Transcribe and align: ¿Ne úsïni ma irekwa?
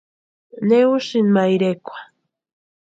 ¿Ne 0.67 0.79
úsïni 0.95 1.29
ma 1.33 1.43
irekwa? 1.53 1.97